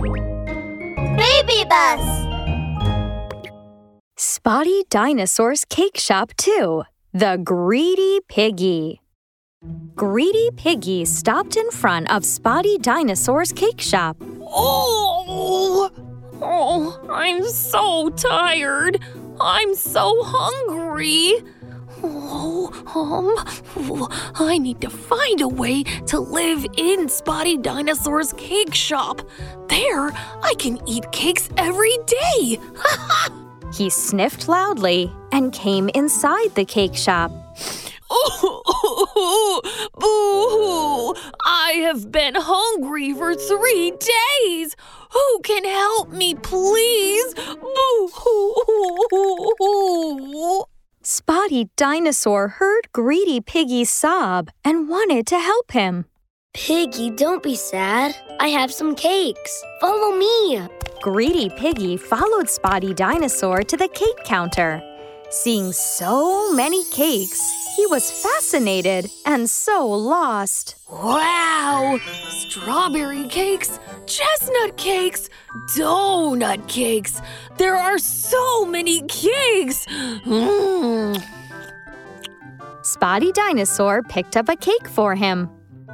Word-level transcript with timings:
Baby 0.00 1.64
Bus! 1.68 2.00
Spotty 4.16 4.84
Dinosaur's 4.90 5.64
Cake 5.64 5.98
Shop 5.98 6.32
2 6.36 6.84
The 7.12 7.40
Greedy 7.42 8.20
Piggy. 8.28 9.00
Greedy 9.96 10.50
Piggy 10.56 11.04
stopped 11.04 11.56
in 11.56 11.68
front 11.72 12.08
of 12.12 12.24
Spotty 12.24 12.78
Dinosaur's 12.78 13.50
Cake 13.50 13.80
Shop. 13.80 14.16
Oh! 14.42 15.90
Oh, 16.40 17.08
I'm 17.10 17.44
so 17.44 18.10
tired. 18.10 19.00
I'm 19.40 19.74
so 19.74 20.22
hungry. 20.22 21.42
Oh, 22.02 22.70
um, 22.94 23.34
I 24.34 24.58
need 24.58 24.80
to 24.82 24.90
find 24.90 25.40
a 25.40 25.48
way 25.48 25.82
to 26.06 26.20
live 26.20 26.64
in 26.76 27.08
Spotty 27.08 27.56
Dinosaur's 27.56 28.32
cake 28.34 28.74
shop. 28.74 29.22
There, 29.68 30.10
I 30.42 30.54
can 30.58 30.78
eat 30.88 31.10
cakes 31.12 31.48
every 31.56 31.96
day. 32.06 32.58
He 33.74 33.90
sniffed 33.90 34.48
loudly 34.48 35.12
and 35.30 35.52
came 35.52 35.90
inside 35.90 36.54
the 36.54 36.64
cake 36.64 36.96
shop. 36.96 37.30
Oh! 40.00 41.14
I 41.44 41.72
have 41.82 42.10
been 42.10 42.34
hungry 42.36 43.12
for 43.12 43.34
three 43.34 43.90
days. 43.90 44.74
Who 45.12 45.40
can 45.42 45.64
help 45.64 46.10
me, 46.10 46.34
please? 46.34 47.34
Boo 47.34 48.10
hoo! 48.14 49.48
Spotty 51.10 51.70
Dinosaur 51.74 52.48
heard 52.48 52.92
Greedy 52.92 53.40
Piggy's 53.40 53.88
sob 53.88 54.50
and 54.62 54.90
wanted 54.90 55.26
to 55.28 55.38
help 55.38 55.72
him. 55.72 56.04
Piggy, 56.52 57.08
don't 57.08 57.42
be 57.42 57.56
sad. 57.56 58.14
I 58.40 58.48
have 58.48 58.70
some 58.70 58.94
cakes. 58.94 59.64
Follow 59.80 60.14
me. 60.14 60.60
Greedy 61.00 61.48
Piggy 61.48 61.96
followed 61.96 62.50
Spotty 62.50 62.92
Dinosaur 62.92 63.62
to 63.62 63.76
the 63.78 63.88
cake 63.88 64.22
counter. 64.26 64.82
Seeing 65.30 65.72
so 65.72 66.50
many 66.54 66.84
cakes, 66.84 67.52
he 67.76 67.86
was 67.86 68.10
fascinated 68.10 69.10
and 69.26 69.48
so 69.48 69.86
lost. 69.86 70.76
Wow! 70.90 72.00
Strawberry 72.30 73.28
cakes, 73.28 73.78
chestnut 74.06 74.78
cakes, 74.78 75.28
donut 75.76 76.66
cakes. 76.66 77.20
There 77.58 77.76
are 77.76 77.98
so 77.98 78.64
many 78.64 79.02
cakes. 79.02 79.84
Mm. 80.24 81.22
Spotty 82.82 83.30
Dinosaur 83.32 84.02
picked 84.04 84.34
up 84.34 84.48
a 84.48 84.56
cake 84.56 84.88
for 84.88 85.14
him. 85.14 85.50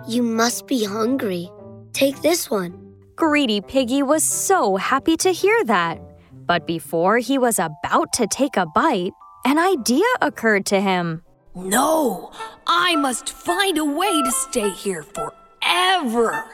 You 0.06 0.22
must 0.22 0.68
be 0.68 0.84
hungry. 0.84 1.50
Take 1.92 2.22
this 2.22 2.48
one. 2.48 2.94
Greedy 3.16 3.60
Piggy 3.60 4.04
was 4.04 4.22
so 4.22 4.76
happy 4.76 5.16
to 5.16 5.32
hear 5.32 5.64
that. 5.64 5.98
But 6.46 6.68
before 6.68 7.18
he 7.18 7.36
was 7.36 7.58
about 7.58 8.12
to 8.12 8.26
take 8.26 8.56
a 8.56 8.66
bite, 8.66 9.12
an 9.44 9.58
idea 9.58 10.06
occurred 10.20 10.66
to 10.66 10.80
him. 10.80 11.22
No, 11.54 12.32
I 12.66 12.96
must 12.96 13.28
find 13.30 13.78
a 13.78 13.84
way 13.84 14.22
to 14.22 14.32
stay 14.32 14.70
here 14.70 15.02
forever. 15.04 16.44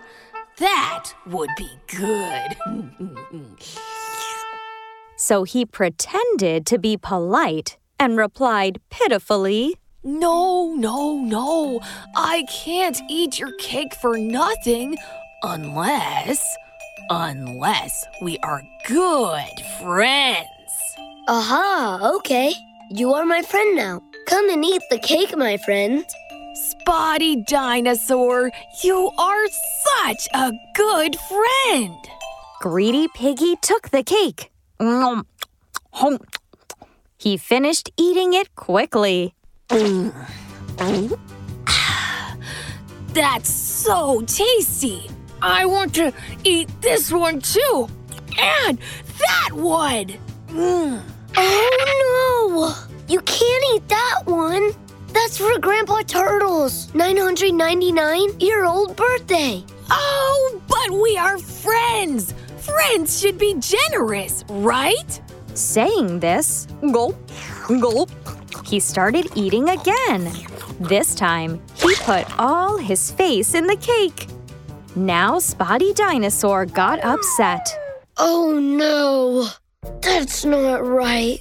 That 0.58 1.14
would 1.27 1.50
be 1.56 1.70
good. 1.88 2.56
So 5.16 5.44
he 5.44 5.66
pretended 5.66 6.64
to 6.64 6.78
be 6.78 6.96
polite 6.96 7.77
and 7.98 8.16
replied 8.16 8.80
pitifully, 8.88 9.74
no, 10.02 10.74
no, 10.74 11.20
no. 11.20 11.80
I 12.16 12.44
can't 12.50 12.98
eat 13.11 13.38
your 13.38 13.52
cake 13.58 13.94
for 14.00 14.16
nothing 14.16 14.96
unless. 15.42 16.42
unless 17.11 18.06
we 18.22 18.38
are 18.38 18.62
good 18.86 19.61
friends. 19.83 20.46
Aha, 21.28 22.12
okay. 22.16 22.55
You 22.92 23.14
are 23.14 23.24
my 23.24 23.41
friend 23.42 23.77
now. 23.77 24.02
Come 24.27 24.50
and 24.50 24.64
eat 24.64 24.83
the 24.91 24.98
cake, 24.98 25.36
my 25.36 25.56
friend. 25.58 26.05
Spotty 26.55 27.45
Dinosaur, 27.46 28.51
you 28.83 29.12
are 29.17 29.46
such 30.02 30.27
a 30.34 30.51
good 30.74 31.14
friend. 31.14 31.95
Greedy 32.61 33.06
Piggy 33.14 33.55
took 33.62 33.90
the 33.90 34.02
cake. 34.02 34.51
He 37.17 37.36
finished 37.36 37.92
eating 37.96 38.34
it 38.34 38.56
quickly. 38.56 39.34
That's 43.14 43.51
so 43.51 44.22
tasty. 44.22 45.08
I 45.40 45.64
want 45.64 45.95
to 45.95 46.12
eat 46.42 46.68
this 46.80 47.12
one 47.12 47.40
too. 47.40 47.89
And 48.36 48.80
that 49.18 49.51
one. 49.52 50.08
Mm. 50.48 51.02
Oh 51.36 52.77
no! 52.86 52.95
You 53.08 53.20
can't 53.23 53.64
eat 53.74 53.89
that 53.89 54.23
one. 54.27 54.73
That's 55.08 55.39
for 55.39 55.58
Grandpa 55.58 56.02
Turtle's 56.02 56.92
999 56.95 58.41
year 58.41 58.64
old 58.64 58.96
birthday. 58.96 59.64
Oh, 59.90 60.61
but 60.69 60.90
we 60.90 61.17
are 61.17 61.39
friends. 61.39 62.35
Friends 62.58 63.20
should 63.20 63.39
be 63.39 63.55
generous, 63.58 64.45
right? 64.48 65.20
Saying 65.55 66.20
this, 66.20 66.69
gulp, 66.92 67.17
gulp, 67.80 68.11
he 68.67 68.79
started 68.79 69.27
eating 69.35 69.69
again. 69.69 70.33
This 70.79 71.14
time, 71.14 71.61
he 71.77 71.95
put 71.96 72.24
all 72.39 72.77
his 72.77 73.11
face 73.11 73.55
in 73.55 73.67
the 73.67 73.77
cake. 73.77 74.29
Now 74.95 75.39
Spotty 75.39 75.92
Dinosaur 75.92 76.67
got 76.67 77.02
upset. 77.05 77.69
Oh 78.17 78.58
no, 78.58 79.48
that's 80.20 80.45
not 80.45 80.86
right. 80.86 81.41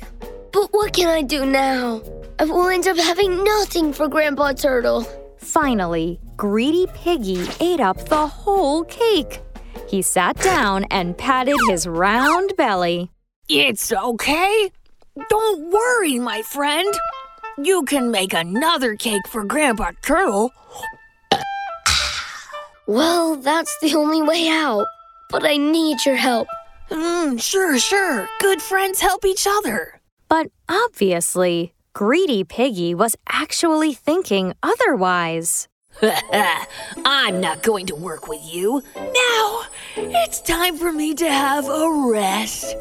But 0.51 0.69
what 0.71 0.93
can 0.93 1.09
I 1.09 1.21
do 1.21 1.45
now? 1.45 2.01
I 2.39 2.45
will 2.45 2.69
end 2.69 2.87
up 2.87 2.97
having 2.97 3.43
nothing 3.43 3.93
for 3.93 4.07
Grandpa 4.07 4.53
Turtle. 4.53 5.05
Finally, 5.37 6.19
Greedy 6.37 6.87
Piggy 6.93 7.47
ate 7.59 7.79
up 7.79 8.07
the 8.09 8.27
whole 8.27 8.83
cake. 8.85 9.41
He 9.87 10.01
sat 10.01 10.37
down 10.37 10.85
and 10.91 11.17
patted 11.17 11.57
his 11.67 11.87
round 11.87 12.53
belly. 12.57 13.11
It's 13.49 13.91
okay. 13.91 14.71
Don't 15.29 15.71
worry, 15.71 16.19
my 16.19 16.41
friend. 16.41 16.93
You 17.57 17.83
can 17.83 18.11
make 18.11 18.33
another 18.33 18.95
cake 18.95 19.27
for 19.27 19.43
Grandpa 19.43 19.91
Turtle. 20.01 20.51
Well, 22.87 23.35
that's 23.35 23.77
the 23.81 23.95
only 23.95 24.21
way 24.21 24.47
out. 24.49 24.85
But 25.29 25.45
I 25.45 25.57
need 25.57 26.05
your 26.05 26.15
help. 26.15 26.47
Mm, 26.89 27.41
sure, 27.41 27.77
sure. 27.77 28.29
Good 28.39 28.61
friends 28.61 28.99
help 28.99 29.25
each 29.25 29.47
other. 29.47 30.01
But 30.27 30.47
obviously, 30.67 31.73
Greedy 31.93 32.43
Piggy 32.43 32.93
was 32.95 33.15
actually 33.27 33.93
thinking 33.93 34.53
otherwise. 34.63 35.67
I'm 37.05 37.41
not 37.41 37.63
going 37.63 37.85
to 37.87 37.95
work 37.95 38.27
with 38.27 38.41
you. 38.43 38.83
Now, 38.95 39.63
it's 39.95 40.41
time 40.41 40.77
for 40.77 40.91
me 40.91 41.13
to 41.15 41.29
have 41.29 41.67
a 41.67 42.09
rest. 42.11 42.75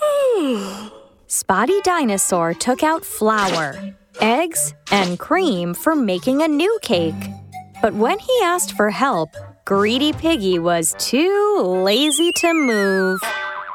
Spotty 1.26 1.80
Dinosaur 1.82 2.54
took 2.54 2.82
out 2.82 3.04
flour, 3.04 3.94
eggs, 4.20 4.74
and 4.90 5.18
cream 5.18 5.74
for 5.74 5.94
making 5.94 6.42
a 6.42 6.48
new 6.48 6.78
cake. 6.82 7.30
But 7.80 7.94
when 7.94 8.18
he 8.18 8.40
asked 8.42 8.72
for 8.76 8.90
help, 8.90 9.30
Greedy 9.64 10.12
Piggy 10.12 10.58
was 10.58 10.94
too 10.98 11.62
lazy 11.62 12.32
to 12.32 12.52
move. 12.52 13.20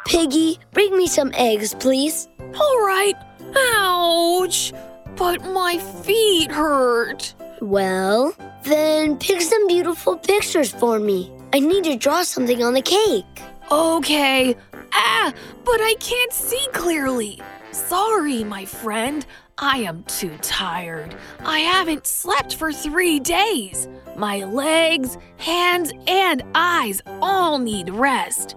Piggy, 0.05 0.59
bring 0.71 0.95
me 0.95 1.07
some 1.07 1.31
eggs, 1.33 1.73
please. 1.73 2.27
All 2.39 2.85
right. 2.85 3.15
Ouch! 3.57 4.71
But 5.15 5.43
my 5.45 5.79
feet 6.03 6.51
hurt. 6.51 7.33
Well, 7.59 8.35
then 8.63 9.17
pick 9.17 9.41
some 9.41 9.65
beautiful 9.67 10.15
pictures 10.15 10.71
for 10.71 10.99
me. 10.99 11.31
I 11.53 11.59
need 11.59 11.85
to 11.85 11.95
draw 11.95 12.21
something 12.21 12.61
on 12.61 12.75
the 12.75 12.83
cake. 12.83 13.41
Okay. 13.71 14.55
Ah, 14.93 15.33
but 15.63 15.81
I 15.81 15.95
can't 15.99 16.33
see 16.33 16.67
clearly. 16.71 17.41
Sorry, 17.71 18.43
my 18.43 18.63
friend. 18.63 19.25
I 19.57 19.79
am 19.79 20.03
too 20.03 20.37
tired. 20.41 21.15
I 21.39 21.59
haven't 21.59 22.05
slept 22.05 22.55
for 22.55 22.71
three 22.71 23.19
days. 23.19 23.87
My 24.15 24.43
legs, 24.43 25.17
hands, 25.37 25.91
and 26.07 26.43
eyes 26.53 27.01
all 27.21 27.57
need 27.57 27.89
rest. 27.89 28.55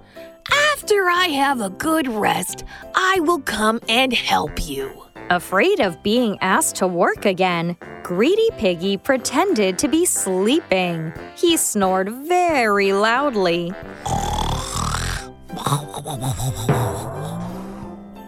After 0.53 1.09
I 1.09 1.27
have 1.27 1.61
a 1.61 1.71
good 1.71 2.09
rest, 2.09 2.65
I 2.95 3.21
will 3.21 3.41
come 3.41 3.81
and 3.89 4.13
help 4.13 4.67
you. 4.67 4.91
Afraid 5.31 5.81
of 5.81 6.03
being 6.03 6.39
asked 6.41 6.77
to 6.77 6.87
work 6.87 7.27
again, 7.27 7.77
Greedy 8.03 8.49
Piggy 8.57 8.97
pretended 8.97 9.79
to 9.79 9.89
be 9.89 10.07
sleeping. 10.07 11.13
He 11.37 11.57
snored 11.57 12.09
very 12.11 12.93
loudly. 12.93 13.73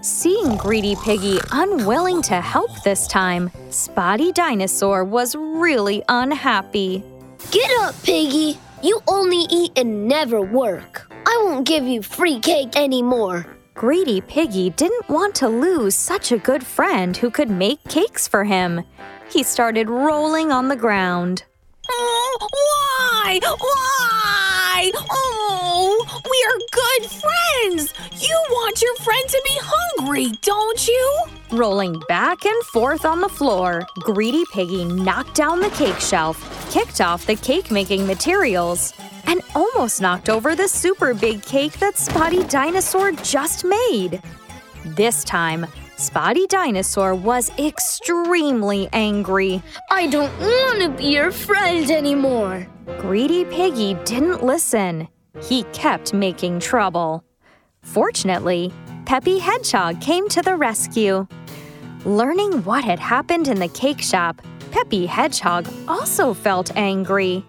Seeing 0.02 0.56
Greedy 0.56 0.96
Piggy 1.02 1.38
unwilling 1.52 2.20
to 2.22 2.40
help 2.40 2.82
this 2.82 3.06
time, 3.06 3.50
Spotty 3.70 4.32
Dinosaur 4.32 5.04
was 5.04 5.34
really 5.34 6.02
unhappy. 6.08 7.02
Get 7.50 7.70
up, 7.80 7.94
Piggy. 8.02 8.58
You 8.82 9.00
only 9.08 9.46
eat 9.50 9.72
and 9.76 10.08
never 10.08 10.40
work. 10.42 11.09
I 11.26 11.42
won't 11.44 11.66
give 11.66 11.84
you 11.84 12.02
free 12.02 12.40
cake 12.40 12.76
anymore. 12.76 13.46
Greedy 13.74 14.20
Piggy 14.20 14.70
didn't 14.70 15.08
want 15.08 15.34
to 15.36 15.48
lose 15.48 15.94
such 15.94 16.32
a 16.32 16.38
good 16.38 16.64
friend 16.64 17.16
who 17.16 17.30
could 17.30 17.50
make 17.50 17.82
cakes 17.88 18.28
for 18.28 18.44
him. 18.44 18.82
He 19.30 19.42
started 19.42 19.88
rolling 19.88 20.52
on 20.52 20.68
the 20.68 20.76
ground. 20.76 21.44
Oh, 21.90 22.38
why? 22.50 23.40
Why? 24.80 24.90
Oh, 25.10 26.06
we 26.30 26.44
are 26.48 26.58
good 26.72 27.10
friends. 27.10 27.92
You 28.18 28.34
want 28.50 28.80
your 28.80 28.94
friend 28.96 29.28
to 29.28 29.42
be 29.44 29.58
hungry, 29.60 30.32
don't 30.40 30.88
you? 30.88 31.22
Rolling 31.52 32.00
back 32.08 32.46
and 32.46 32.62
forth 32.64 33.04
on 33.04 33.20
the 33.20 33.28
floor, 33.28 33.86
Greedy 33.96 34.44
Piggy 34.54 34.86
knocked 34.86 35.34
down 35.34 35.60
the 35.60 35.68
cake 35.70 36.00
shelf, 36.00 36.70
kicked 36.72 37.02
off 37.02 37.26
the 37.26 37.36
cake 37.36 37.70
making 37.70 38.06
materials, 38.06 38.94
and 39.26 39.42
almost 39.54 40.00
knocked 40.00 40.30
over 40.30 40.56
the 40.56 40.68
super 40.68 41.12
big 41.12 41.42
cake 41.42 41.78
that 41.78 41.98
Spotty 41.98 42.44
Dinosaur 42.44 43.12
just 43.12 43.66
made. 43.66 44.22
This 44.86 45.24
time, 45.24 45.66
Spotty 46.00 46.46
Dinosaur 46.46 47.14
was 47.14 47.50
extremely 47.58 48.88
angry. 48.94 49.62
I 49.90 50.06
don't 50.06 50.32
want 50.40 50.80
to 50.80 50.88
be 50.88 51.08
your 51.08 51.30
friend 51.30 51.90
anymore. 51.90 52.66
Greedy 52.98 53.44
Piggy 53.44 53.92
didn't 54.06 54.42
listen. 54.42 55.08
He 55.42 55.64
kept 55.74 56.14
making 56.14 56.60
trouble. 56.60 57.22
Fortunately, 57.82 58.72
Peppy 59.04 59.38
Hedgehog 59.38 60.00
came 60.00 60.26
to 60.30 60.40
the 60.40 60.56
rescue. 60.56 61.26
Learning 62.06 62.64
what 62.64 62.82
had 62.82 62.98
happened 62.98 63.46
in 63.46 63.58
the 63.58 63.68
cake 63.68 64.00
shop, 64.00 64.40
Peppy 64.70 65.04
Hedgehog 65.04 65.68
also 65.86 66.32
felt 66.32 66.74
angry. 66.78 67.44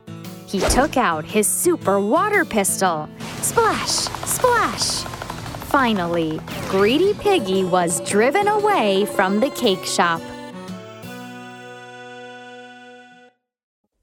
He 0.45 0.59
took 0.59 0.97
out 0.97 1.23
his 1.23 1.47
super 1.47 2.01
water 2.01 2.43
pistol. 2.43 3.07
Splash! 3.39 4.09
Splash! 4.27 5.10
Finally, 5.71 6.37
Greedy 6.67 7.13
Piggy 7.13 7.63
was 7.63 8.01
driven 8.01 8.45
away 8.49 9.05
from 9.05 9.39
the 9.39 9.49
cake 9.51 9.85
shop. 9.85 10.21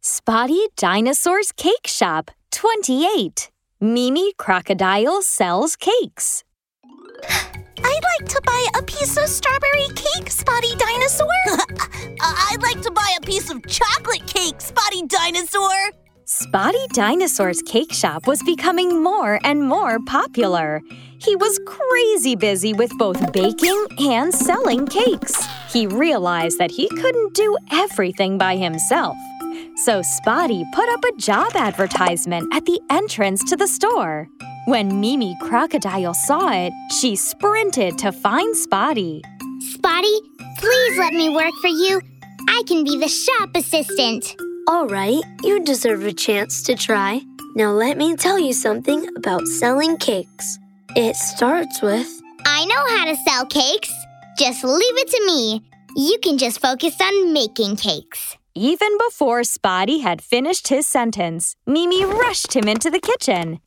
Spotty 0.00 0.61
Dinosaur's 0.76 1.53
Cake 1.53 1.87
Shop 1.87 2.31
28. 2.53 3.50
Mimi 3.82 4.32
Crocodile 4.38 5.20
sells 5.20 5.76
cakes. 5.76 6.43
I'd 7.29 8.05
like 8.19 8.29
to 8.31 8.41
buy 8.47 8.67
a 8.79 8.82
piece 8.85 9.19
of 9.19 9.29
strawberry 9.29 9.88
cake, 9.94 10.31
Spotty 10.31 10.75
Dinosaur. 10.76 11.29
Uh, 12.21 12.35
I'd 12.50 12.62
like 12.62 12.81
to 12.82 12.91
buy 12.91 13.17
a 13.17 13.25
piece 13.25 13.49
of 13.49 13.64
chocolate 13.69 14.26
cake, 14.26 14.61
Spotty 14.61 15.06
Dinosaur. 15.06 15.93
Spotty 16.25 16.85
Dinosaur's 16.93 17.62
cake 17.62 17.93
shop 17.93 18.26
was 18.26 18.43
becoming 18.43 19.03
more 19.03 19.38
and 19.44 19.62
more 19.62 19.99
popular. 20.05 20.82
He 21.20 21.35
was 21.35 21.59
crazy 21.67 22.37
busy 22.37 22.73
with 22.73 22.97
both 22.97 23.32
baking 23.32 23.87
and 23.99 24.32
selling 24.32 24.87
cakes. 24.87 25.47
He 25.73 25.87
realized 25.87 26.59
that 26.59 26.70
he 26.70 26.88
couldn't 26.88 27.35
do 27.35 27.56
everything 27.73 28.38
by 28.38 28.56
himself. 28.56 29.17
So 29.85 30.00
Spotty 30.03 30.65
put 30.75 30.88
up 30.88 31.05
a 31.05 31.17
job 31.17 31.53
advertisement 31.55 32.55
at 32.55 32.67
the 32.67 32.81
entrance 32.88 33.43
to 33.44 33.56
the 33.56 33.67
store. 33.67 34.29
When 34.67 35.00
Mimi 35.00 35.37
Crocodile 35.43 36.15
saw 36.15 36.50
it, 36.53 36.73
she 37.00 37.17
sprinted 37.17 37.99
to 37.99 38.12
find 38.12 38.56
Spotty. 38.56 39.23
Spotty, 39.73 40.21
please 40.59 40.99
let 40.99 41.14
me 41.14 41.35
work 41.35 41.55
for 41.61 41.69
you. 41.69 42.00
I 42.49 42.62
can 42.67 42.85
be 42.85 42.99
the 42.99 43.09
shop 43.09 43.50
assistant. 43.55 44.37
All 44.69 44.87
right, 44.87 45.23
you 45.43 45.64
deserve 45.64 46.05
a 46.05 46.12
chance 46.12 46.62
to 46.64 46.76
try. 46.76 47.23
Now 47.56 47.73
let 47.73 47.97
me 47.97 48.14
tell 48.14 48.38
you 48.38 48.53
something 48.53 49.09
about 49.17 49.47
selling 49.47 49.97
cakes. 49.97 50.59
It 50.96 51.17
starts 51.17 51.82
with 51.82 52.08
I 52.46 52.64
know 52.64 52.96
how 52.96 53.05
to 53.05 53.17
sell 53.17 53.46
cakes. 53.46 53.93
Just 54.38 54.64
leave 54.64 54.99
it 54.99 55.08
to 55.08 55.26
me. 55.26 55.62
You 55.94 56.19
can 56.23 56.38
just 56.38 56.61
focus 56.61 56.96
on 57.00 57.32
making 57.32 57.76
cakes. 57.76 58.37
Even 58.55 58.96
before 59.06 59.44
Spotty 59.44 59.99
had 60.00 60.23
finished 60.23 60.69
his 60.69 60.87
sentence, 60.87 61.55
Mimi 61.67 62.05
rushed 62.05 62.55
him 62.56 62.69
into 62.69 62.90
the 62.90 63.00
kitchen. 63.00 63.61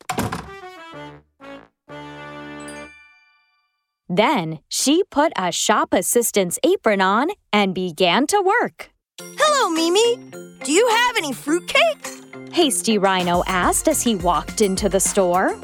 Then 4.08 4.58
she 4.68 5.04
put 5.04 5.32
a 5.36 5.52
shop 5.52 5.94
assistant's 5.94 6.58
apron 6.64 7.00
on 7.00 7.28
and 7.52 7.74
began 7.74 8.26
to 8.26 8.42
work. 8.42 8.90
Hello, 9.20 9.70
Mimi. 9.70 10.16
Do 10.64 10.72
you 10.72 10.86
have 10.88 11.16
any 11.16 11.32
fruitcake? 11.32 12.08
Hasty 12.52 12.98
Rhino 12.98 13.42
asked 13.46 13.88
as 13.88 14.02
he 14.02 14.16
walked 14.16 14.60
into 14.60 14.88
the 14.88 15.00
store. 15.00 15.56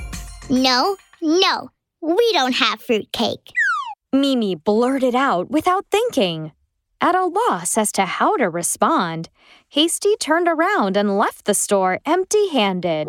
No, 0.48 0.96
no, 1.22 1.70
we 2.00 2.32
don't 2.32 2.54
have 2.54 2.80
fruitcake. 2.80 3.52
Mimi 4.12 4.54
blurted 4.54 5.14
out 5.14 5.50
without 5.50 5.86
thinking. 5.90 6.52
At 7.00 7.14
a 7.14 7.26
loss 7.26 7.78
as 7.78 7.92
to 7.92 8.06
how 8.06 8.36
to 8.36 8.48
respond, 8.48 9.28
Hasty 9.68 10.16
turned 10.16 10.48
around 10.48 10.96
and 10.96 11.18
left 11.18 11.44
the 11.44 11.54
store 11.54 12.00
empty 12.04 12.48
handed. 12.48 13.08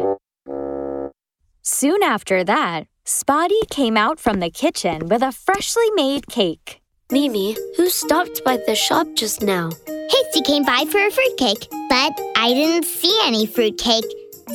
Soon 1.62 2.04
after 2.04 2.44
that, 2.44 2.88
Spotty 3.06 3.62
came 3.72 3.98
out 3.98 4.20
from 4.20 4.40
the 4.40 4.52
kitchen 4.52 5.08
with 5.08 5.24
a 5.24 5.32
freshly 5.32 5.90
made 5.96 6.28
cake. 6.28 6.82
Mimi, 7.12 7.58
who 7.76 7.90
stopped 7.90 8.44
by 8.44 8.58
the 8.58 8.76
shop 8.76 9.08
just 9.16 9.42
now. 9.42 9.72
Hasty 9.88 10.42
came 10.42 10.64
by 10.64 10.86
for 10.86 11.04
a 11.04 11.10
fruitcake, 11.10 11.68
but 11.90 12.14
I 12.36 12.54
didn't 12.54 12.86
see 12.86 13.20
any 13.24 13.48
fruitcake, 13.48 14.06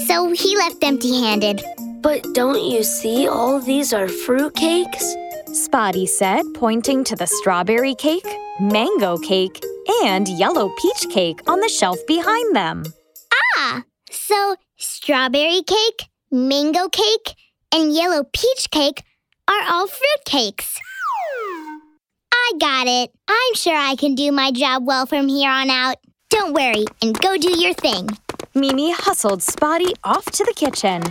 so 0.06 0.30
he 0.30 0.56
left 0.56 0.84
empty 0.84 1.20
handed. 1.20 1.64
But 2.04 2.34
don't 2.34 2.62
you 2.62 2.84
see 2.84 3.26
all 3.26 3.58
these 3.58 3.94
are 3.94 4.08
fruit 4.08 4.54
cakes? 4.54 5.16
Spotty 5.54 6.04
said, 6.04 6.42
pointing 6.52 7.02
to 7.02 7.16
the 7.16 7.24
strawberry 7.24 7.94
cake, 7.94 8.26
mango 8.60 9.16
cake, 9.16 9.64
and 10.04 10.28
yellow 10.28 10.68
peach 10.76 11.08
cake 11.08 11.40
on 11.48 11.60
the 11.60 11.68
shelf 11.70 11.98
behind 12.06 12.54
them. 12.54 12.84
Ah, 13.56 13.84
so 14.10 14.56
strawberry 14.76 15.62
cake, 15.62 16.10
mango 16.30 16.90
cake, 16.90 17.36
and 17.72 17.94
yellow 17.94 18.22
peach 18.34 18.70
cake 18.70 19.02
are 19.48 19.62
all 19.66 19.86
fruit 19.86 20.24
cakes. 20.26 20.78
I 22.34 22.52
got 22.60 22.86
it. 22.86 23.12
I'm 23.26 23.54
sure 23.54 23.76
I 23.76 23.96
can 23.96 24.14
do 24.14 24.30
my 24.30 24.50
job 24.50 24.86
well 24.86 25.06
from 25.06 25.28
here 25.28 25.50
on 25.50 25.70
out. 25.70 25.96
Don't 26.28 26.52
worry 26.52 26.84
and 27.00 27.18
go 27.18 27.38
do 27.38 27.58
your 27.58 27.72
thing. 27.72 28.10
Mimi 28.54 28.92
hustled 28.92 29.42
Spotty 29.42 29.94
off 30.04 30.26
to 30.26 30.44
the 30.44 30.52
kitchen. 30.54 31.02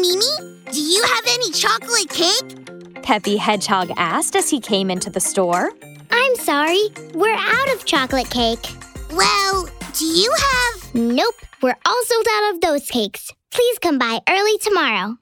Mimi. 0.00 0.60
Do 0.72 0.80
you 0.80 1.02
have 1.02 1.24
any 1.28 1.50
chocolate 1.50 2.08
cake? 2.08 3.02
Peppy 3.02 3.36
Hedgehog 3.36 3.90
asked 3.96 4.34
as 4.34 4.48
he 4.48 4.60
came 4.60 4.90
into 4.90 5.10
the 5.10 5.20
store. 5.20 5.70
I'm 6.10 6.36
sorry, 6.36 6.80
we're 7.12 7.36
out 7.36 7.74
of 7.74 7.84
chocolate 7.84 8.30
cake. 8.30 8.66
Well, 9.12 9.68
do 9.92 10.06
you 10.06 10.32
have. 10.32 10.94
Nope, 10.94 11.34
we're 11.62 11.76
all 11.86 12.02
sold 12.04 12.26
out 12.32 12.54
of 12.54 12.60
those 12.60 12.88
cakes. 12.88 13.30
Please 13.50 13.78
come 13.78 13.98
by 13.98 14.20
early 14.28 14.58
tomorrow. 14.58 15.16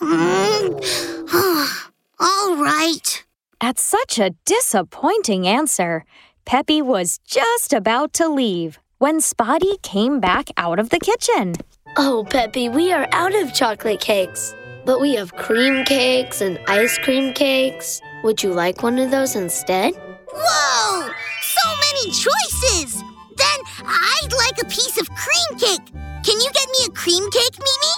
Mm. 0.00 0.82
All 2.20 2.56
right. 2.56 3.24
At 3.60 3.78
such 3.78 4.18
a 4.18 4.30
disappointing 4.44 5.46
answer, 5.46 6.04
Peppy 6.44 6.82
was 6.82 7.18
just 7.18 7.72
about 7.72 8.12
to 8.14 8.28
leave 8.28 8.78
when 8.98 9.20
Spotty 9.20 9.76
came 9.82 10.18
back 10.20 10.48
out 10.56 10.78
of 10.78 10.90
the 10.90 10.98
kitchen. 10.98 11.54
Oh, 11.96 12.26
Peppy, 12.28 12.68
we 12.68 12.92
are 12.92 13.06
out 13.12 13.36
of 13.36 13.54
chocolate 13.54 14.00
cakes. 14.00 14.52
But 14.84 15.00
we 15.00 15.14
have 15.14 15.32
cream 15.36 15.84
cakes 15.84 16.40
and 16.40 16.58
ice 16.66 16.98
cream 16.98 17.32
cakes. 17.32 18.00
Would 18.24 18.42
you 18.42 18.52
like 18.52 18.82
one 18.82 18.98
of 18.98 19.12
those 19.12 19.36
instead? 19.36 19.94
Whoa! 20.32 21.08
So 21.42 21.70
many 21.70 22.10
choices! 22.10 23.00
Then 23.36 23.58
I'd 23.86 24.32
like 24.36 24.60
a 24.60 24.64
piece 24.64 25.00
of 25.00 25.08
cream 25.10 25.58
cake. 25.58 25.86
Can 26.24 26.40
you 26.40 26.50
get 26.52 26.68
me 26.68 26.78
a 26.88 26.90
cream 26.90 27.30
cake, 27.30 27.58
Mimi? 27.58 27.94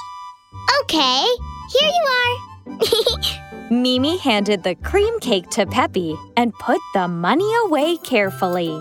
Okay, 0.82 1.24
here 1.72 1.90
you 1.90 2.06
are. 2.12 3.70
Mimi 3.70 4.18
handed 4.18 4.62
the 4.62 4.74
cream 4.74 5.18
cake 5.20 5.48
to 5.50 5.64
Peppy 5.64 6.16
and 6.36 6.52
put 6.54 6.80
the 6.92 7.08
money 7.08 7.50
away 7.64 7.96
carefully. 8.04 8.78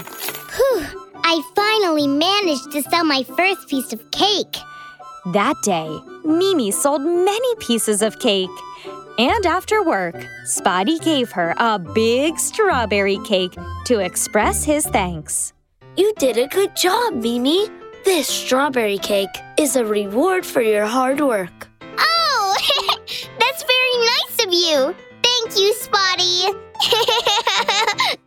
Whew, 0.56 0.86
I 1.24 1.42
finally 1.56 2.06
managed 2.08 2.70
to 2.74 2.82
sell 2.82 3.06
my 3.06 3.24
first 3.24 3.70
piece 3.70 3.94
of 3.94 4.12
cake. 4.12 4.58
That 5.34 5.56
day, 5.64 6.00
Mimi 6.24 6.70
sold 6.70 7.02
many 7.02 7.56
pieces 7.56 8.04
of 8.04 8.20
cake. 8.20 8.48
And 9.18 9.46
after 9.48 9.82
work, 9.82 10.16
Spotty 10.46 11.00
gave 11.00 11.32
her 11.32 11.56
a 11.58 11.80
big 11.80 12.38
strawberry 12.38 13.18
cake 13.26 13.56
to 13.86 14.00
express 14.02 14.64
his 14.64 14.86
thanks. 14.86 15.52
You 15.98 16.14
did 16.20 16.38
a 16.38 16.48
good 16.48 16.76
job, 16.76 17.16
Mimi. 17.16 17.70
This 18.04 18.28
strawberry 18.28 19.00
cake 19.00 19.36
is 19.58 19.76
a 19.76 19.84
reward 19.84 20.46
for 20.46 20.62
your 20.62 20.86
hard 20.86 21.20
work. 21.22 21.70
Oh, 21.98 22.56
that's 23.40 23.64
very 23.64 23.98
nice 23.98 24.46
of 24.46 24.54
you. 24.54 24.96
Thank 25.24 25.58
you, 25.60 25.74
Spotty. 25.74 26.54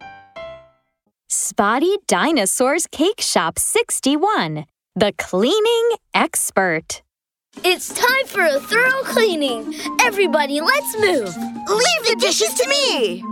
Spotty 1.29 1.97
Dinosaur's 2.09 2.89
Cake 2.89 3.21
Shop 3.21 3.57
61, 3.57 4.65
the 4.99 5.13
cleaning 5.17 5.91
expert. 6.13 7.03
It's 7.63 7.95
time 7.95 8.27
for 8.27 8.45
a 8.45 8.59
thorough 8.59 9.05
cleaning. 9.05 9.73
Everybody, 10.01 10.61
let's 10.61 10.97
move. 10.99 11.37
Leave 11.37 12.03
the 12.05 12.17
dishes 12.19 12.53
to 12.55 12.69
me! 12.69 13.23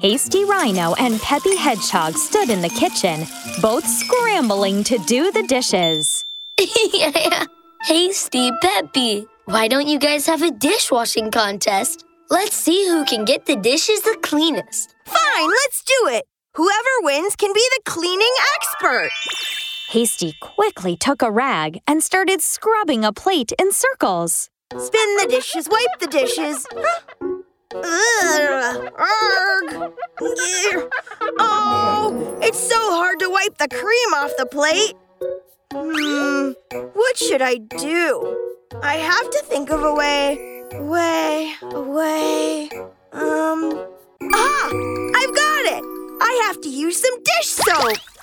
Hasty 0.00 0.44
Rhino 0.44 0.94
and 0.94 1.20
Peppy 1.20 1.56
Hedgehog 1.56 2.14
stood 2.14 2.48
in 2.48 2.60
the 2.60 2.68
kitchen, 2.68 3.26
both 3.60 3.84
scrambling 3.84 4.84
to 4.84 4.98
do 4.98 5.32
the 5.32 5.42
dishes. 5.42 6.24
Hasty 7.82 8.52
Peppy, 8.62 9.26
why 9.46 9.66
don't 9.66 9.88
you 9.88 9.98
guys 9.98 10.26
have 10.26 10.42
a 10.42 10.52
dishwashing 10.52 11.32
contest? 11.32 12.04
Let's 12.30 12.54
see 12.54 12.86
who 12.86 13.04
can 13.04 13.24
get 13.24 13.46
the 13.46 13.56
dishes 13.56 14.02
the 14.02 14.16
cleanest. 14.22 14.94
Fine, 15.06 15.48
let's 15.48 15.82
do 15.82 16.08
it. 16.08 16.24
Whoever 16.54 16.94
wins 17.00 17.34
can 17.34 17.52
be 17.52 17.68
the 17.76 17.90
cleaning 17.90 18.34
expert. 18.54 19.10
Hasty 19.90 20.34
quickly 20.40 20.96
took 20.96 21.22
a 21.22 21.30
rag 21.30 21.80
and 21.86 22.02
started 22.02 22.42
scrubbing 22.42 23.04
a 23.04 23.12
plate 23.12 23.52
in 23.56 23.70
circles. 23.70 24.50
Spin 24.76 25.16
the 25.16 25.28
dishes, 25.30 25.68
wipe 25.70 26.00
the 26.00 26.08
dishes. 26.08 26.66
Ugh. 27.72 28.92
Oh, 31.38 32.38
it's 32.42 32.58
so 32.58 32.76
hard 32.76 33.20
to 33.20 33.30
wipe 33.30 33.58
the 33.58 33.68
cream 33.68 34.14
off 34.14 34.32
the 34.36 34.46
plate. 34.46 34.96
Hmm, 35.72 36.52
what 36.94 37.16
should 37.16 37.42
I 37.42 37.58
do? 37.58 38.56
I 38.82 38.94
have 38.94 39.30
to 39.30 39.42
think 39.44 39.70
of 39.70 39.84
a 39.84 39.94
way. 39.94 40.64
Way, 40.72 41.54
way. 41.62 42.68
Um. 43.12 43.86
Ah! 44.34 44.66
I've 44.66 45.34
got 45.34 45.64
it! 45.64 45.84
I 46.20 46.42
have 46.46 46.60
to 46.62 46.68
use 46.68 47.00
some 47.00 47.22
dish 47.22 47.46
soap. 47.46 48.15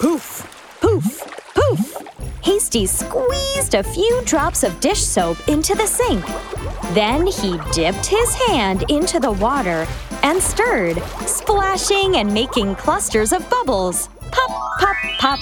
Poof, 0.00 0.78
poof, 0.80 1.20
poof. 1.54 1.96
Hasty 2.42 2.86
squeezed 2.86 3.74
a 3.74 3.82
few 3.82 4.22
drops 4.24 4.62
of 4.62 4.80
dish 4.80 5.02
soap 5.02 5.36
into 5.46 5.74
the 5.74 5.86
sink. 5.86 6.24
Then 6.94 7.26
he 7.26 7.58
dipped 7.74 8.06
his 8.06 8.34
hand 8.46 8.84
into 8.88 9.20
the 9.20 9.32
water 9.32 9.86
and 10.22 10.40
stirred, 10.40 11.02
splashing 11.26 12.16
and 12.16 12.32
making 12.32 12.76
clusters 12.76 13.34
of 13.34 13.46
bubbles. 13.50 14.08
Pop, 14.30 14.80
pop, 14.80 14.96
pop. 15.18 15.38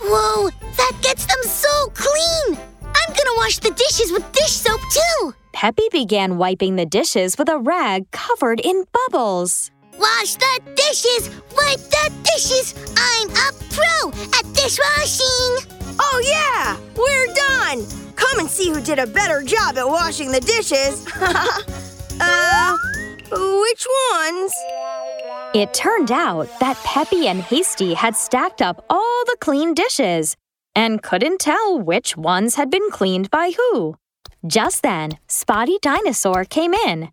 Whoa, 0.00 0.48
that 0.78 0.92
gets 1.02 1.26
them 1.26 1.42
so 1.42 1.92
clean! 1.92 2.58
I'm 2.82 3.14
gonna 3.14 3.36
wash 3.36 3.58
the 3.58 3.72
dishes 3.72 4.10
with 4.10 4.32
dish 4.32 4.52
soap 4.52 4.80
too! 4.90 5.34
Peppy 5.52 5.90
began 5.92 6.38
wiping 6.38 6.76
the 6.76 6.86
dishes 6.86 7.36
with 7.36 7.50
a 7.50 7.58
rag 7.58 8.10
covered 8.12 8.60
in 8.60 8.86
bubbles. 8.92 9.70
Wash 9.98 10.34
the 10.34 10.60
dishes, 10.74 11.30
wipe 11.56 11.78
the 11.78 12.12
dishes. 12.22 12.74
I'm 12.96 13.30
a 13.30 13.52
pro 13.70 14.10
at 14.38 14.54
dishwashing. 14.54 15.74
Oh, 16.00 16.22
yeah! 16.24 16.76
We're 16.96 17.34
done! 17.34 17.86
Come 18.14 18.38
and 18.38 18.48
see 18.48 18.70
who 18.70 18.80
did 18.80 18.98
a 18.98 19.06
better 19.06 19.42
job 19.42 19.76
at 19.76 19.86
washing 19.86 20.30
the 20.30 20.40
dishes. 20.40 21.06
uh, 22.20 22.76
which 23.30 23.86
ones? 24.14 24.52
It 25.54 25.74
turned 25.74 26.12
out 26.12 26.48
that 26.60 26.76
Peppy 26.84 27.26
and 27.26 27.40
Hasty 27.42 27.94
had 27.94 28.16
stacked 28.16 28.62
up 28.62 28.84
all 28.88 29.24
the 29.26 29.36
clean 29.40 29.74
dishes 29.74 30.36
and 30.74 31.02
couldn't 31.02 31.40
tell 31.40 31.80
which 31.80 32.16
ones 32.16 32.54
had 32.54 32.70
been 32.70 32.90
cleaned 32.90 33.30
by 33.30 33.52
who. 33.56 33.96
Just 34.46 34.82
then, 34.82 35.18
Spotty 35.26 35.78
Dinosaur 35.82 36.44
came 36.44 36.72
in. 36.72 37.10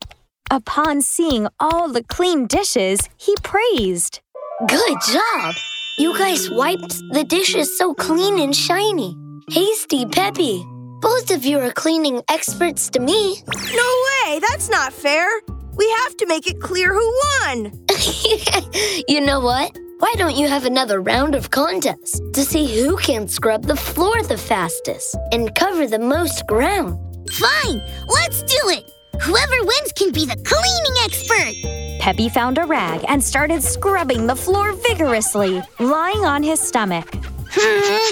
Upon 0.52 1.02
seeing 1.02 1.48
all 1.60 1.92
the 1.92 2.04
clean 2.04 2.46
dishes, 2.46 3.00
he 3.18 3.34
praised. 3.42 4.20
Good 4.68 4.98
job! 5.12 5.56
You 5.98 6.16
guys 6.16 6.52
wiped 6.52 7.00
the 7.12 7.24
dishes 7.24 7.75
so 7.78 7.96
clean 7.96 8.40
and 8.40 8.56
shiny. 8.56 9.18
Hasty 9.50 10.06
Peppy, 10.06 10.64
both 11.02 11.32
of 11.32 11.46
you 11.46 11.60
are 11.60 11.72
cleaning 11.72 12.22
experts 12.30 12.90
to 12.92 13.00
me. 13.00 13.42
No 13.74 14.04
way! 14.08 14.40
That's 14.40 14.70
not 14.70 14.94
fair! 14.94 15.28
We 15.75 15.90
have 16.04 16.16
to 16.18 16.28
make 16.28 16.46
it 16.46 16.62
clear 16.62 16.94
who 16.94 17.20
won! 17.24 17.72
you 19.08 19.22
know 19.22 19.40
what? 19.40 19.75
Why 19.98 20.14
don't 20.16 20.38
you 20.38 20.48
have 20.48 20.66
another 20.66 21.02
round 21.02 21.34
of 21.34 21.50
contests 21.50 22.22
to 22.34 22.46
see 22.46 22.68
who 22.84 22.98
can 22.98 23.28
scrub 23.28 23.64
the 23.64 23.75
floor 23.75 24.22
the 24.22 24.38
fastest 24.38 25.18
and 25.32 25.56
cover 25.56 25.88
the 25.88 26.00
most 26.00 26.46
ground? 26.46 27.00
Fine, 27.32 27.82
let's 28.08 28.44
do 28.44 28.70
it. 28.70 28.92
Whoever 29.22 29.55
wins 29.63 29.91
can 29.95 30.12
be 30.12 30.25
the 30.25 30.36
cleaning 30.43 30.95
expert. 31.03 32.00
Peppy 32.00 32.29
found 32.29 32.57
a 32.57 32.65
rag 32.65 33.03
and 33.07 33.24
started 33.24 33.63
scrubbing 33.63 34.27
the 34.27 34.36
floor 34.36 34.74
vigorously, 34.74 35.62
lying 35.79 36.25
on 36.25 36.43
his 36.43 36.60
stomach. 36.60 37.07
Hmm. 37.51 38.05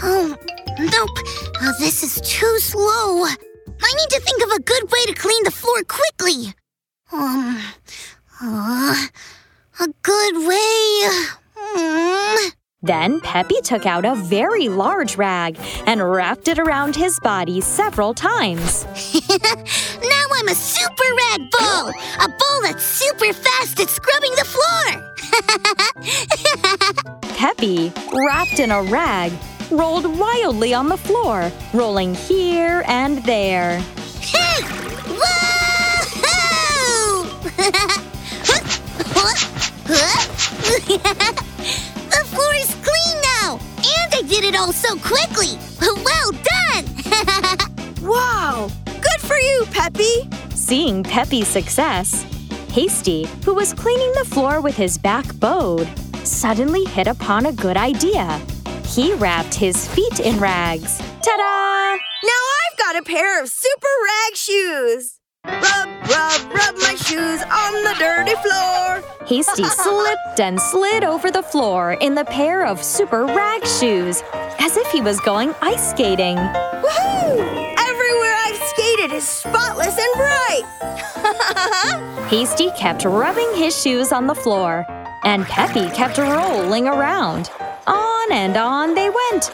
Oh, 0.00 0.36
nope. 0.78 1.18
Oh, 1.60 1.74
this 1.78 2.02
is 2.02 2.20
too 2.20 2.58
slow. 2.58 3.24
I 3.24 3.94
need 3.94 4.10
to 4.10 4.20
think 4.20 4.42
of 4.44 4.50
a 4.50 4.62
good 4.62 4.90
way 4.90 5.04
to 5.06 5.14
clean 5.14 5.44
the 5.44 5.50
floor 5.50 5.82
quickly. 5.84 6.54
Um, 7.12 7.62
uh, 8.40 9.06
a 9.80 9.88
good 10.02 10.48
way. 10.48 11.08
Then 12.80 13.20
Peppy 13.20 13.60
took 13.62 13.86
out 13.86 14.04
a 14.04 14.14
very 14.14 14.68
large 14.68 15.16
rag 15.16 15.58
and 15.86 16.00
wrapped 16.00 16.46
it 16.46 16.60
around 16.60 16.94
his 16.94 17.18
body 17.24 17.60
several 17.60 18.14
times. 18.14 18.84
now 19.24 20.24
I'm 20.36 20.48
a 20.48 20.54
super 20.54 21.02
rag 21.16 21.50
ball! 21.50 21.88
A 21.88 22.28
ball 22.28 22.62
that's 22.62 22.84
super 22.84 23.32
fast 23.32 23.80
at 23.80 23.90
scrubbing 23.90 24.30
the 24.36 24.44
floor! 24.44 24.94
Peppy, 27.34 27.92
wrapped 28.12 28.60
in 28.60 28.70
a 28.70 28.84
rag, 28.84 29.32
rolled 29.72 30.06
wildly 30.16 30.72
on 30.72 30.88
the 30.88 30.96
floor, 30.96 31.50
rolling 31.74 32.14
here 32.14 32.84
and 32.86 33.18
there. 33.24 33.82
So 44.88 44.96
quickly! 45.00 45.58
Well 45.80 46.30
done! 46.32 46.86
wow! 48.02 48.70
Good 48.86 49.20
for 49.20 49.36
you, 49.36 49.66
Peppy! 49.70 50.28
Seeing 50.54 51.02
Peppy's 51.02 51.48
success, 51.48 52.22
Hasty, 52.70 53.26
who 53.44 53.54
was 53.54 53.74
cleaning 53.74 54.12
the 54.14 54.24
floor 54.24 54.60
with 54.62 54.76
his 54.76 54.96
back 54.96 55.26
bowed, 55.38 55.88
suddenly 56.24 56.84
hit 56.84 57.06
upon 57.06 57.46
a 57.46 57.52
good 57.52 57.76
idea. 57.76 58.40
He 58.86 59.12
wrapped 59.14 59.54
his 59.54 59.86
feet 59.88 60.20
in 60.20 60.38
rags. 60.38 60.98
Ta-da! 60.98 61.96
Now 62.24 62.42
I've 62.62 62.78
got 62.78 62.96
a 62.96 63.02
pair 63.02 63.42
of 63.42 63.50
super 63.50 63.88
rag 64.04 64.36
shoes! 64.36 65.18
Rub, 65.44 65.88
rub, 66.08 66.52
rub 66.52 66.74
my 66.78 66.94
shoes 66.96 67.42
on 67.42 67.72
the 67.84 67.94
dirty 67.98 68.34
floor. 68.36 69.02
Hasty 69.26 69.64
slipped 69.64 70.40
and 70.40 70.60
slid 70.60 71.04
over 71.04 71.30
the 71.30 71.42
floor 71.42 71.92
in 71.92 72.14
the 72.14 72.24
pair 72.24 72.66
of 72.66 72.82
super 72.82 73.24
rag 73.24 73.64
shoes, 73.66 74.22
as 74.58 74.76
if 74.76 74.90
he 74.90 75.00
was 75.00 75.20
going 75.20 75.54
ice 75.62 75.90
skating. 75.90 76.36
Woohoo! 76.36 77.74
Everywhere 77.78 78.34
I've 78.46 78.56
skated 78.56 79.12
is 79.12 79.26
spotless 79.28 79.96
and 79.98 80.14
bright. 80.16 80.64
Hasty 82.28 82.70
kept 82.72 83.04
rubbing 83.04 83.54
his 83.54 83.80
shoes 83.80 84.12
on 84.12 84.26
the 84.26 84.34
floor, 84.34 84.84
and 85.24 85.44
Peppy 85.46 85.88
kept 85.90 86.18
rolling 86.18 86.86
around. 86.88 87.50
On 87.86 88.32
and 88.32 88.56
on 88.56 88.94
they 88.94 89.08
went. 89.08 89.44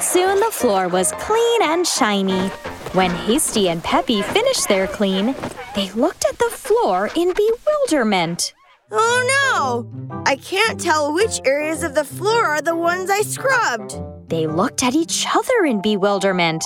Soon 0.00 0.40
the 0.40 0.50
floor 0.52 0.88
was 0.88 1.12
clean 1.12 1.62
and 1.62 1.86
shiny, 1.86 2.50
when 2.92 3.10
Hasty 3.10 3.68
and 3.68 3.82
Peppy 3.82 4.22
finished 4.22 4.68
their 4.68 4.86
clean, 4.86 5.34
they 5.74 5.90
looked 5.92 6.24
at 6.28 6.38
the 6.38 6.50
floor 6.50 7.10
in 7.16 7.32
bewilderment. 7.32 8.52
Oh 8.90 9.86
no! 9.94 10.22
I 10.26 10.36
can't 10.36 10.78
tell 10.78 11.14
which 11.14 11.40
areas 11.46 11.82
of 11.82 11.94
the 11.94 12.04
floor 12.04 12.44
are 12.44 12.60
the 12.60 12.76
ones 12.76 13.10
I 13.10 13.22
scrubbed. 13.22 13.96
They 14.28 14.46
looked 14.46 14.82
at 14.82 14.94
each 14.94 15.26
other 15.34 15.64
in 15.64 15.80
bewilderment. 15.80 16.62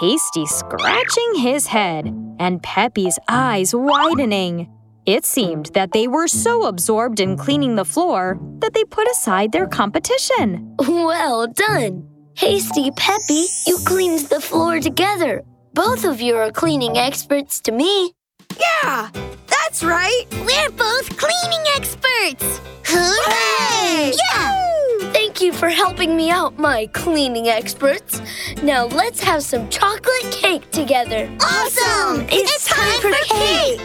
Hasty 0.00 0.46
scratching 0.46 1.34
his 1.36 1.66
head 1.66 2.06
and 2.38 2.62
Peppy's 2.62 3.18
eyes 3.28 3.74
widening. 3.74 4.68
It 5.06 5.24
seemed 5.24 5.66
that 5.74 5.92
they 5.92 6.08
were 6.08 6.28
so 6.28 6.66
absorbed 6.66 7.20
in 7.20 7.36
cleaning 7.36 7.76
the 7.76 7.84
floor 7.84 8.38
that 8.58 8.74
they 8.74 8.84
put 8.84 9.08
aside 9.08 9.52
their 9.52 9.66
competition. 9.66 10.74
Well 10.78 11.46
done! 11.46 12.08
Hasty 12.36 12.90
Peppy, 12.92 13.46
you 13.66 13.78
cleaned 13.84 14.28
the 14.28 14.40
floor 14.40 14.80
together. 14.80 15.42
Both 15.72 16.04
of 16.04 16.20
you 16.20 16.36
are 16.36 16.50
cleaning 16.50 16.98
experts 16.98 17.60
to 17.60 17.70
me. 17.70 18.12
Yeah, 18.58 19.08
that's 19.46 19.84
right. 19.84 20.24
We're 20.32 20.70
both 20.70 21.16
cleaning 21.16 21.64
experts. 21.76 22.60
Hooray! 22.86 24.12
Yeah! 24.12 25.12
Thank 25.12 25.40
you 25.40 25.52
for 25.52 25.68
helping 25.68 26.16
me 26.16 26.28
out, 26.28 26.58
my 26.58 26.86
cleaning 26.86 27.46
experts. 27.48 28.20
Now 28.64 28.86
let's 28.86 29.22
have 29.22 29.44
some 29.44 29.68
chocolate 29.68 30.32
cake 30.32 30.68
together. 30.72 31.30
Awesome! 31.40 32.26
It's, 32.28 32.50
it's 32.52 32.66
time, 32.66 33.00
time, 33.00 33.00
for, 33.00 33.12
for 33.12 33.24
cake. 33.36 33.78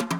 cake. 0.00 0.10